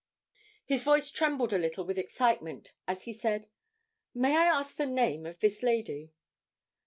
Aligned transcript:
His 0.65 0.83
voice 0.83 1.11
trembled 1.11 1.53
a 1.53 1.59
little 1.59 1.85
with 1.85 1.99
excitement 1.99 2.71
as 2.87 3.03
he 3.03 3.13
said 3.13 3.49
'May 4.15 4.35
I 4.35 4.45
ask 4.45 4.75
the 4.75 4.87
name 4.87 5.27
of 5.27 5.39
this 5.41 5.61
lady?' 5.61 6.15